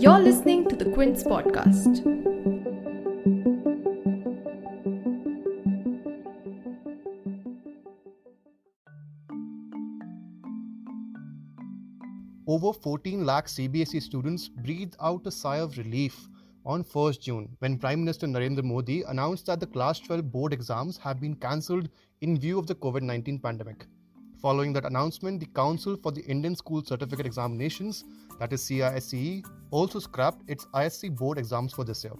[0.00, 2.00] You're listening to the Quint podcast.
[12.46, 16.28] Over 14 lakh CBSE students breathed out a sigh of relief
[16.66, 20.96] on 1st June when Prime Minister Narendra Modi announced that the Class 12 board exams
[20.98, 21.88] have been cancelled
[22.20, 23.86] in view of the COVID 19 pandemic.
[24.40, 28.04] Following that announcement, the Council for the Indian School Certificate Examinations,
[28.38, 32.14] that is CISCE, also scrapped its ISC board exams for this year.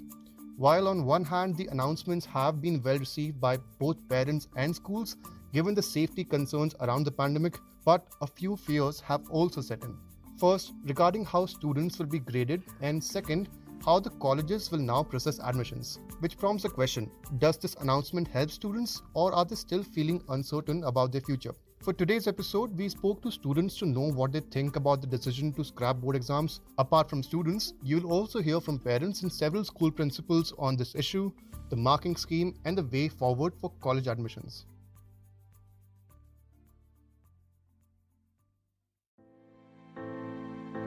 [0.59, 5.17] While on one hand, the announcements have been well received by both parents and schools,
[5.55, 9.97] given the safety concerns around the pandemic, but a few fears have also set in.
[10.39, 13.49] First, regarding how students will be graded, and second,
[13.83, 15.99] how the colleges will now process admissions.
[16.19, 20.85] Which prompts the question Does this announcement help students, or are they still feeling uncertain
[20.85, 21.55] about their future?
[21.83, 25.51] For today's episode, we spoke to students to know what they think about the decision
[25.55, 26.61] to scrap board exams.
[26.77, 31.33] Apart from students, you'll also hear from parents and several school principals on this issue,
[31.71, 34.67] the marking scheme, and the way forward for college admissions.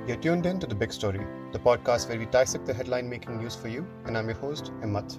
[0.07, 3.39] You're tuned in to The Big Story, the podcast where we dissect the headline making
[3.39, 5.17] news for you, and I'm your host, Himmat.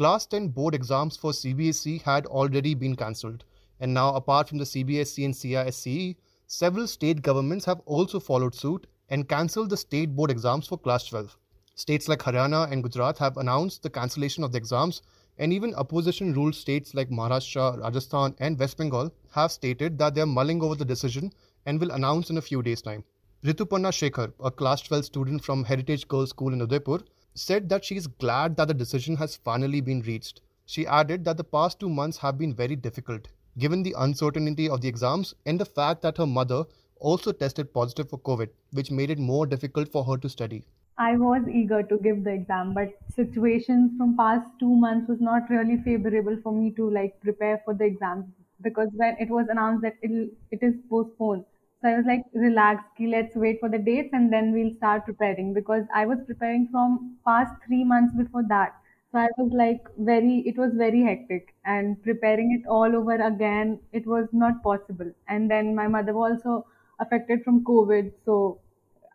[0.00, 3.44] Class 10 board exams for CBSE had already been cancelled,
[3.80, 8.86] and now, apart from the CBSE and CISCE, several state governments have also followed suit
[9.10, 11.36] and cancelled the state board exams for Class 12.
[11.74, 15.02] States like Haryana and Gujarat have announced the cancellation of the exams,
[15.36, 20.22] and even opposition ruled states like Maharashtra, Rajasthan, and West Bengal have stated that they
[20.22, 21.30] are mulling over the decision
[21.66, 23.04] and will announce in a few days' time.
[23.44, 27.00] Rituparna Shekhar, a class 12 student from Heritage Girls School in Udaipur,
[27.34, 30.40] said that she is glad that the decision has finally been reached.
[30.66, 33.28] She added that the past two months have been very difficult,
[33.58, 36.64] given the uncertainty of the exams and the fact that her mother
[36.98, 40.64] also tested positive for COVID, which made it more difficult for her to study.
[40.98, 45.50] I was eager to give the exam, but situations from past two months was not
[45.50, 49.82] really favorable for me to like prepare for the exam because when it was announced
[49.82, 51.44] that it it is postponed,
[51.81, 55.53] so I was like, relax, let's wait for the dates and then we'll start preparing
[55.53, 58.73] because I was preparing from past three months before that.
[59.11, 63.79] So I was like very, it was very hectic and preparing it all over again,
[63.93, 65.11] it was not possible.
[65.27, 66.65] And then my mother was also
[66.99, 68.59] affected from COVID, so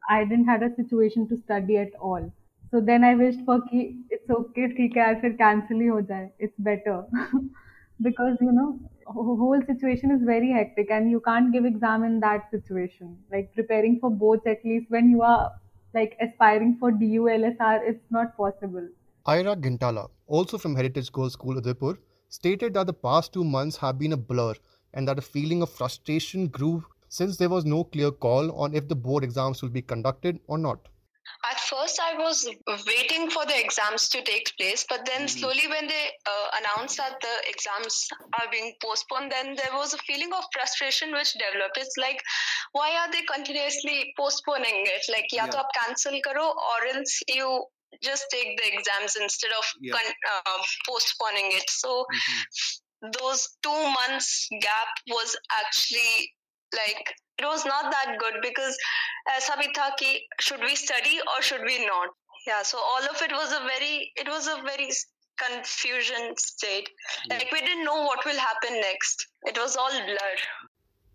[0.09, 2.32] I didn't have a situation to study at all.
[2.71, 6.31] So then I wished for कि it's okay ठीक है फिर cancel ही हो जाए
[6.38, 6.97] it's better
[8.09, 8.69] because you know
[9.05, 13.99] whole situation is very hectic and you can't give exam in that situation like preparing
[13.99, 15.51] for both at least when you are
[15.93, 18.88] like aspiring for DU LSR it's not possible
[19.27, 21.97] Aarya Ghintala also from Heritage Girls School Udaipur
[22.29, 24.53] stated that the past two months have been a blur
[24.93, 28.87] and that a feeling of frustration grew since there was no clear call on if
[28.87, 30.87] the board exams will be conducted or not.
[31.70, 32.48] First, I was
[32.88, 35.40] waiting for the exams to take place, but then mm-hmm.
[35.40, 38.08] slowly, when they uh, announced that the exams
[38.40, 41.78] are being postponed, then there was a feeling of frustration which developed.
[41.78, 42.22] It's like,
[42.72, 45.06] why are they continuously postponing it?
[45.09, 45.52] Like, ya yeah.
[45.52, 47.66] to cancel karo, or else you
[48.03, 49.94] just take the exams instead of yeah.
[49.94, 51.70] con- uh, postponing it.
[51.70, 52.06] So.
[52.06, 52.82] Mm-hmm
[53.20, 56.32] those two months gap was actually
[56.74, 58.76] like it was not that good because
[59.37, 60.10] ऐसा भी था कि
[60.41, 62.09] should we study or should we not
[62.47, 64.91] yeah so all of it was a very it was a very
[65.44, 66.91] confusion state
[67.31, 70.34] like we didn't know what will happen next it was all blur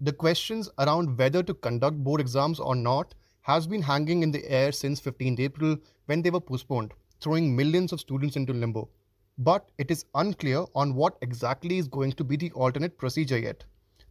[0.02, 4.44] the questions around whether to conduct board exams or not has been hanging in the
[4.50, 8.90] air since 15th April when they were postponed, throwing millions of students into limbo.
[9.38, 13.64] But it is unclear on what exactly is going to be the alternate procedure yet.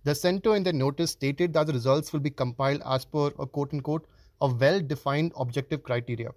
[0.10, 3.46] The center in their notice stated that the results will be compiled as per a
[3.46, 4.08] quote unquote
[4.42, 6.32] a well defined objective criteria.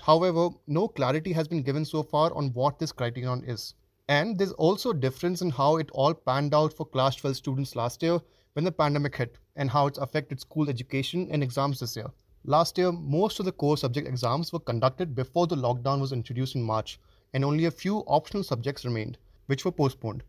[0.00, 3.74] However, no clarity has been given so far on what this criterion is.
[4.08, 7.76] And there's also a difference in how it all panned out for class 12 students
[7.76, 8.18] last year
[8.54, 12.10] when the pandemic hit and how it's affected school education and exams this year.
[12.42, 16.56] Last year, most of the core subject exams were conducted before the lockdown was introduced
[16.56, 16.98] in March,
[17.34, 19.16] and only a few optional subjects remained,
[19.46, 20.24] which were postponed.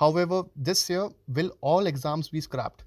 [0.00, 2.84] However, this year, will all exams be scrapped?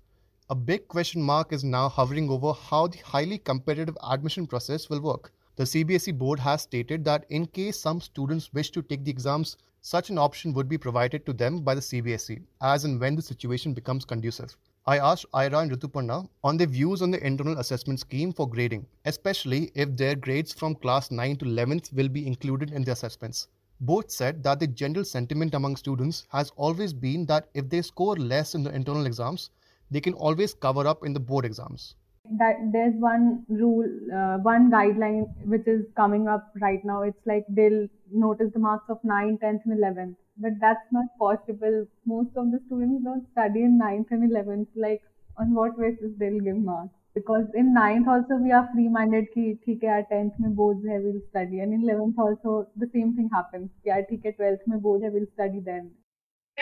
[0.49, 4.99] A big question mark is now hovering over how the highly competitive admission process will
[4.99, 5.31] work.
[5.55, 9.57] The CBSE board has stated that in case some students wish to take the exams,
[9.81, 13.21] such an option would be provided to them by the CBSE as and when the
[13.21, 14.57] situation becomes conducive.
[14.87, 18.87] I asked Aarya and Rituparna on their views on the internal assessment scheme for grading,
[19.05, 23.49] especially if their grades from class 9 to 11th will be included in the assessments.
[23.85, 28.15] Both said that the general sentiment among students has always been that if they score
[28.15, 29.49] less in the internal exams,
[29.91, 31.95] they can always cover up in the board exams.
[32.39, 37.01] That there's one rule, uh, one guideline which is coming up right now.
[37.01, 40.15] It's like they'll notice the marks of 9th, 10th, and 11th.
[40.37, 41.85] But that's not possible.
[42.05, 44.67] Most of the students don't study in 9th and 11th.
[44.77, 45.01] Like,
[45.35, 46.95] on what basis they'll give marks?
[47.15, 51.19] because in ninth also we are free-minded ki theek hai 10th mein boards hai we'll
[51.25, 52.55] study and in 11th also
[52.85, 55.85] the same thing happens ki yaar theek hai 12th mein board hai we'll study then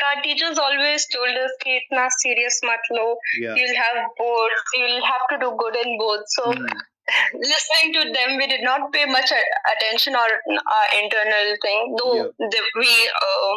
[0.09, 3.07] our teachers always told us ki itna serious mat lo
[3.41, 3.59] yeah.
[3.59, 6.71] you'll have boards you'll have to do good in boards so mm.
[7.51, 9.33] listening to them we did not pay much
[9.73, 10.29] attention or
[10.77, 12.49] our internal thing though yeah.
[12.55, 12.91] the, we
[13.27, 13.53] uh,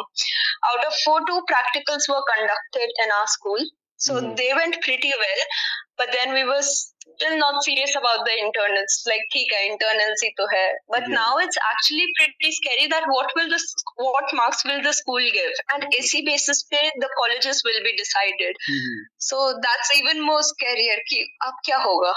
[0.71, 3.67] out of four two practicals were conducted in our school
[4.05, 4.35] so mm-hmm.
[4.35, 5.41] they went pretty well,
[5.97, 8.97] but then we were still not serious about the internals.
[9.09, 10.67] Like, okay, internals hi to hai.
[10.95, 11.15] But yeah.
[11.15, 13.59] now it's actually pretty scary that what will the
[13.97, 18.61] what marks will the school give, and AC basis पे the colleges will be decided.
[18.73, 19.01] Mm-hmm.
[19.17, 20.99] So that's even more scarier.
[21.09, 22.13] ki ab kya hoga?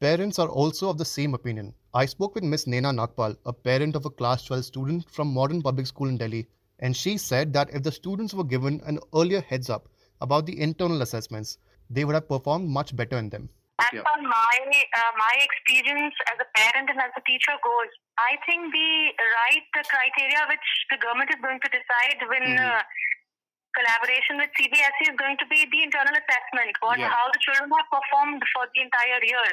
[0.00, 1.74] Parents are also of the same opinion.
[1.92, 5.62] I spoke with Miss Naina Nagpal, a parent of a class 12 student from Modern
[5.62, 6.46] Public School in Delhi,
[6.78, 9.88] and she said that if the students were given an earlier heads up,
[10.20, 11.58] about the internal assessments,
[11.90, 13.48] they would have performed much better in them.
[13.80, 14.02] As Yeah.
[14.06, 14.56] per my
[15.00, 18.90] uh, my experience as a parent and as a teacher goes, I think the
[19.38, 22.64] right the criteria which the government is going to decide when Mhm.
[22.64, 22.82] uh,
[23.78, 27.08] collaboration with CBSE is going to be the internal assessment, what Yeah.
[27.16, 29.48] how the children have performed for the entire year.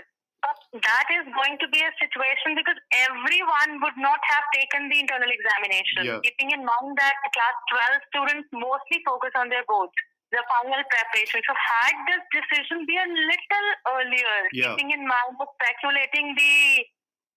[0.45, 4.99] But that is going to be a situation because everyone would not have taken the
[5.03, 6.05] internal examination.
[6.09, 6.19] Yeah.
[6.25, 9.93] Keeping in mind that class 12 students mostly focus on their boards,
[10.31, 11.41] the final preparation.
[11.45, 14.73] So had this decision be a little earlier, Yeah.
[14.75, 16.85] keeping in mind the speculating the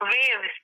[0.02, 0.54] waves,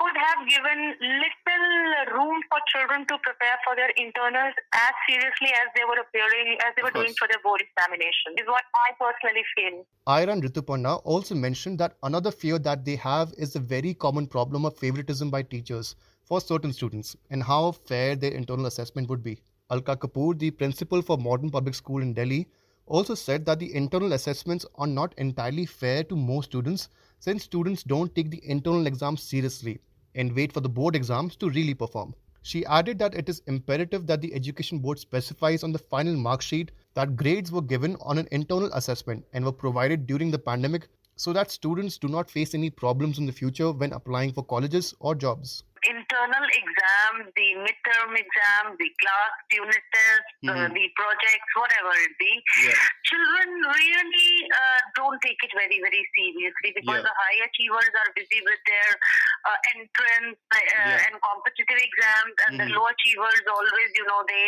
[0.00, 5.68] could have given little room for children to prepare for their internals as seriously as
[5.76, 8.32] they were appearing, as they were doing for their board examination.
[8.38, 9.84] Is what I personally feel.
[10.08, 14.64] Iran Rituparna also mentioned that another fear that they have is the very common problem
[14.64, 19.42] of favoritism by teachers for certain students and how fair their internal assessment would be.
[19.70, 22.48] Alka Kapur, the principal for Modern Public School in Delhi,
[22.86, 26.88] also said that the internal assessments are not entirely fair to most students
[27.20, 29.80] since students don't take the internal exams seriously
[30.16, 32.14] and wait for the board exams to really perform.
[32.42, 36.42] She added that it is imperative that the education board specifies on the final mark
[36.42, 40.88] sheet that grades were given on an internal assessment and were provided during the pandemic
[41.20, 44.94] so that students do not face any problems in the future when applying for colleges
[45.00, 45.64] or jobs.
[45.88, 50.74] Internal exams, the midterm exam, the class unit tests, uh, Mhm.
[50.78, 52.32] the projects, whatever it be,
[52.64, 52.80] Yeah.
[53.10, 57.08] children really uh, don't take it very, very seriously because Yeah.
[57.08, 58.90] the high achievers are busy with their
[59.48, 61.04] uh, entrance uh, Yeah.
[61.06, 62.76] and competitive exams, and the Mhm.
[62.76, 64.46] low achievers always, you know, they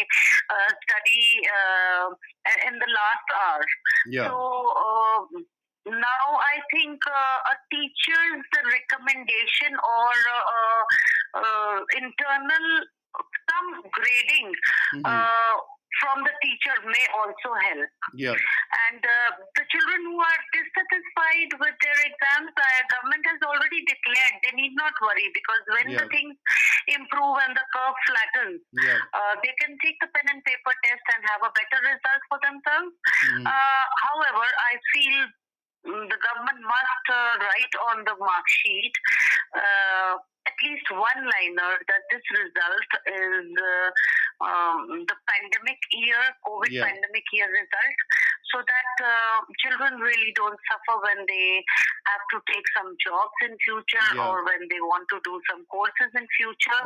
[0.57, 1.25] uh, study
[1.59, 2.07] uh,
[2.69, 3.65] in the last hour.
[4.19, 4.29] Yeah.
[4.29, 4.37] So
[4.85, 5.47] um,
[5.87, 10.83] now I think uh, a teacher's recommendation or uh,
[11.43, 12.67] uh, internal
[13.51, 14.49] some grading
[14.97, 15.05] Mhm.
[15.05, 15.55] uh,
[16.01, 17.91] from the teacher may also help.
[18.17, 18.33] Yeah.
[18.89, 24.35] And uh, the children who are dissatisfied with their exams, the government has already declared
[24.43, 26.35] they need not worry because when the things
[26.97, 28.99] improve and the curve flattens, Yeah.
[29.13, 32.39] uh, they can take the pen and paper test and have a better result for
[32.41, 32.93] themselves.
[33.37, 33.45] Mhm.
[33.47, 35.17] Uh, however, I feel
[35.85, 38.93] the government must uh, write on the mark sheet
[39.57, 40.15] uh,
[40.47, 43.89] at least one liner that this result is uh,
[44.43, 46.83] um, the pandemic year, COVID Yeah.
[46.87, 47.99] pandemic year result,
[48.51, 51.63] so that uh, children really don't suffer when they
[52.11, 54.27] have to take some jobs in future Yeah.
[54.27, 56.83] or when they want to do some courses in future.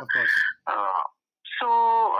[0.67, 1.01] Uh,
[1.59, 1.69] so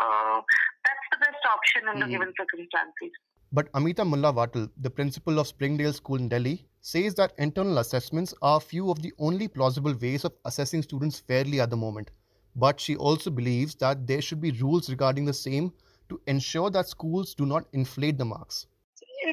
[0.01, 0.41] uh,
[0.89, 2.13] that's the best option in the Mhm.
[2.17, 3.13] given circumstances.
[3.51, 8.33] But Ameeta Mulla Wattal, the principal of Springdales School in Delhi, says that internal assessments
[8.41, 12.11] are few of the only plausible ways of assessing students fairly at the moment.
[12.55, 15.71] But she also believes that there should be rules regarding the same
[16.09, 18.67] to ensure that schools do not inflate the marks.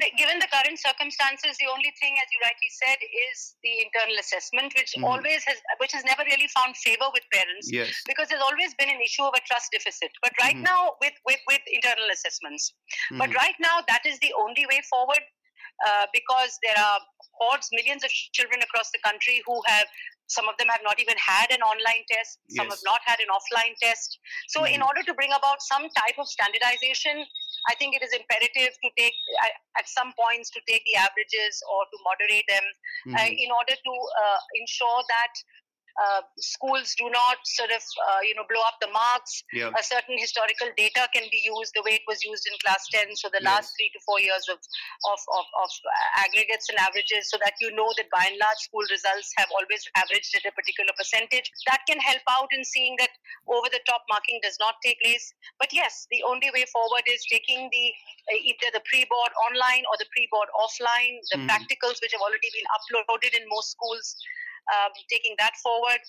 [0.05, 4.17] The, given the current circumstances, the only thing, as you rightly said, is the internal
[4.19, 5.03] assessment, which Mhm.
[5.03, 7.93] always has, which has never really found favor with parents, Yes.
[8.05, 10.11] because there's always been an issue of a trust deficit.
[10.21, 10.61] But right Mhm.
[10.61, 12.73] now, with with with internal assessments,
[13.11, 13.35] but Mhm.
[13.35, 15.23] right now that is the only way forward,
[15.87, 16.99] uh, because there are
[17.33, 19.87] hordes, millions of children across the country who have.
[20.27, 22.39] Some of them have not even had an online test.
[22.49, 22.77] Some Yes.
[22.77, 24.17] have not had an offline test.
[24.47, 24.87] So, in Mhm.
[24.87, 27.25] order to bring about some type of standardization,
[27.69, 29.13] I think it is imperative to take
[29.43, 32.65] at, at some points to take the averages or to moderate them
[33.17, 33.37] uh, Mhm.
[33.37, 35.33] in order to uh, ensure that
[35.95, 39.43] uh, schools do not sort of uh, you know blow up the marks.
[39.53, 39.71] Yeah.
[39.79, 43.15] A certain historical data can be used the way it was used in class 10.
[43.15, 43.47] So the Yes.
[43.51, 45.71] last three to four years of of, of, of
[46.23, 49.87] aggregates and averages, so that you know that by and large school results have always
[49.95, 51.51] averaged at a particular percentage.
[51.67, 53.11] That can help out in seeing that
[53.47, 55.33] over the top marking does not take place.
[55.59, 57.85] But yes, the only way forward is taking the
[58.31, 61.47] uh, either the pre-board online or the pre-board offline, the Mhm.
[61.49, 64.15] practicals which have already been uploaded in most schools,
[64.73, 66.01] um, taking that forward.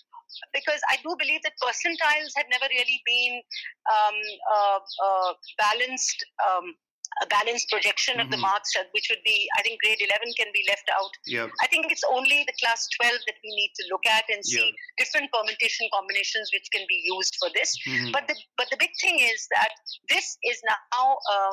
[0.53, 3.41] Because I do believe that percentiles have never really been
[3.87, 4.19] um,
[4.53, 6.25] uh, uh, balanced.
[6.43, 6.75] Um,
[7.23, 8.41] a balanced projection of the Mhm.
[8.49, 11.11] marks, uh, which would be, I think, grade 11 can be left out.
[11.27, 11.49] Yeah.
[11.63, 14.67] I think it's only the class 12 that we need to look at and see
[14.69, 14.73] Yeah.
[14.99, 17.77] different permutation combinations which can be used for this.
[17.87, 18.13] Mhm.
[18.13, 19.73] But the but the big thing is that
[20.09, 21.53] this is now uh,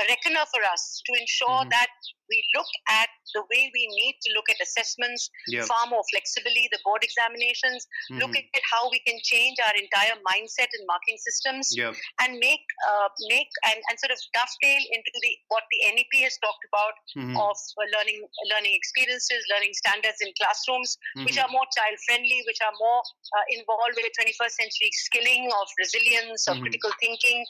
[0.00, 1.70] a reckoner for us to ensure Mhm.
[1.70, 1.90] that
[2.28, 5.64] we look at the way we need to look at assessments Yeah.
[5.66, 8.48] far more flexibly, the board examinations, look Mhm.
[8.54, 11.92] at how we can change our entire mindset and marking systems Yeah.
[12.20, 16.36] and make uh, make and, and sort of dovetail into the what the NEP has
[16.38, 17.36] talked about Mhm.
[17.36, 18.20] of uh, learning
[18.52, 21.44] learning experiences, learning standards in classrooms, which Mhm.
[21.44, 26.46] are more child friendly, which are more uh, involved with 21st century skilling of resilience,
[26.48, 26.62] of Mhm.
[26.66, 27.44] critical thinking,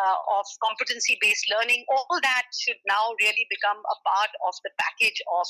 [0.00, 1.84] uh, of competency based learning.
[1.88, 5.46] All that should now really become a part of the package of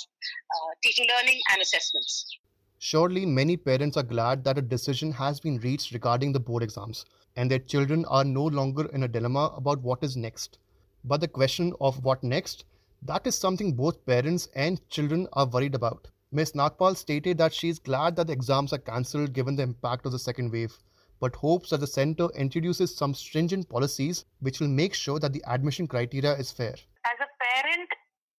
[0.55, 2.39] uh, teaching, learning, and assessments.
[2.79, 7.05] Surely, many parents are glad that a decision has been reached regarding the board exams,
[7.37, 10.59] and their children are no longer in a dilemma about what is next.
[11.05, 12.65] But the question of what next,
[13.03, 16.09] that is something both parents and children are worried about.
[16.31, 16.53] Ms.
[16.53, 20.13] Nagpal stated that she is glad that the exams are cancelled given the impact of
[20.13, 20.79] the second wave,
[21.21, 25.43] but hopes that the center introduces some stringent policies which will make sure that the
[25.47, 26.75] admission criteria is fair.
[27.05, 27.89] as a parent,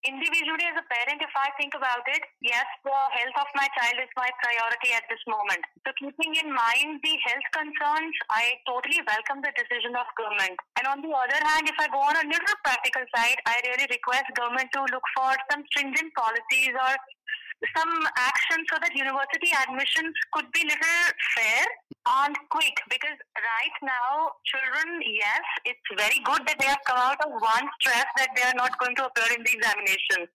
[0.04, 3.96] individually as a parent, if I think about it, yes, the health of my child
[4.00, 5.64] is my priority at this moment.
[5.84, 10.56] So keeping in mind the health concerns, I totally welcome the decision of government.
[10.76, 13.88] And on the other hand, if I go on a little practical side, I really
[13.88, 16.92] request government to look for some stringent policies or
[17.76, 21.00] some action so that university admissions could be little
[21.36, 21.64] fair
[22.24, 22.76] and quick.
[22.90, 27.66] Because right now children yes it's very good that they have come out of one
[27.80, 30.28] stress that they are not going to appear in the examination.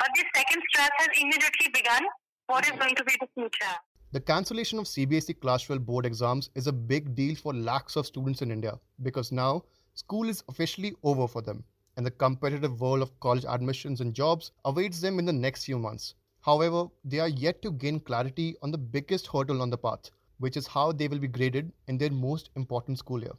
[0.00, 2.02] But the second stress has immediately begun.
[2.46, 3.76] What is going to be the future?
[4.12, 8.06] The cancellation of CBSE Class 12 board exams is a big deal for lakhs of
[8.06, 9.64] students in India because now
[9.94, 11.64] school is officially over for them
[11.96, 15.78] and the competitive world of college admissions and jobs awaits them in the next few
[15.78, 16.14] months.
[16.42, 20.56] However, they are yet to gain clarity on the biggest hurdle on the path, which
[20.56, 23.32] is how they will be graded in their most important school year.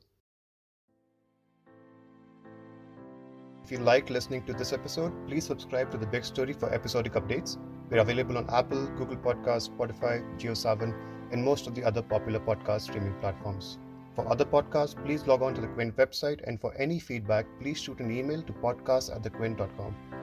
[3.65, 7.13] If you liked listening to this episode, please subscribe to The Big Story for episodic
[7.13, 7.57] updates.
[7.89, 10.93] We're available on Apple, Google Podcasts, Spotify, JioSaavn,
[11.31, 13.79] and most of the other popular podcast streaming platforms.
[14.15, 17.81] For other podcasts, please log on to the Quint website, and for any feedback, please
[17.81, 20.22] shoot an email to podcast at thequint.com.